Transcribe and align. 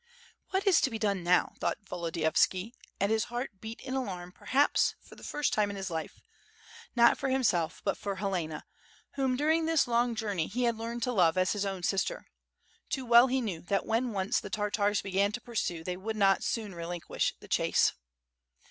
"What 0.49 0.65
is 0.65 0.81
to 0.81 0.89
be 0.89 0.97
done 0.97 1.21
now?" 1.23 1.53
thought 1.59 1.77
Volodiyovski, 1.85 2.73
and 2.99 3.11
his 3.11 3.25
heart 3.25 3.61
beat 3.61 3.79
in 3.81 3.93
alarm, 3.93 4.31
perhaps, 4.31 4.95
for 4.99 5.15
the 5.15 5.21
first 5.23 5.53
time 5.53 5.69
in 5.69 5.75
his 5.75 5.91
life, 5.91 6.19
not 6.95 7.19
for 7.19 7.29
himself, 7.29 7.83
but 7.83 7.99
for 7.99 8.15
Helena, 8.15 8.65
whom 9.13 9.35
during 9.37 9.67
this 9.67 9.87
long 9.87 10.15
journey 10.15 10.47
he 10.47 10.63
had 10.63 10.75
learned 10.75 11.03
to 11.03 11.11
love 11.11 11.37
as 11.37 11.51
his 11.53 11.67
own 11.67 11.83
sister. 11.83 12.25
Too 12.89 13.05
well 13.05 13.27
he 13.27 13.41
knew 13.41 13.61
that 13.61 13.85
when 13.85 14.11
once 14.11 14.39
the 14.39 14.49
Tartars 14.49 15.03
began 15.03 15.31
to 15.33 15.39
pursue 15.39 15.83
they 15.83 15.97
would 15.97 16.15
not 16.15 16.41
soon 16.43 16.73
relinquish 16.73 17.35
the 17.39 17.47
chase." 17.47 17.93